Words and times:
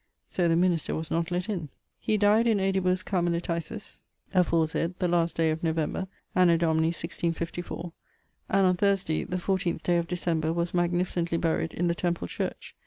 So 0.27 0.47
the 0.47 0.55
minister 0.55 0.95
was 0.95 1.11
not 1.11 1.29
let 1.29 1.47
in. 1.47 1.69
He 1.99 2.17
dyed 2.17 2.47
in 2.47 2.59
Aedibus 2.59 3.03
Carmeliticis 3.03 3.99
(aforesayd) 4.33 4.95
the 4.97 5.07
last 5.07 5.35
day 5.35 5.51
of 5.51 5.61
November, 5.61 6.07
Anno 6.33 6.57
Domini 6.57 6.87
1654; 6.87 7.93
and 8.49 8.65
on 8.65 8.77
Thursday, 8.77 9.23
the 9.25 9.37
14th 9.37 9.83
day 9.83 9.97
of 9.97 10.07
December, 10.07 10.51
was 10.53 10.73
magnificently 10.73 11.37
buryed 11.37 11.75
in 11.75 11.87
the 11.87 11.93
Temple 11.93 12.27
church. 12.27 12.75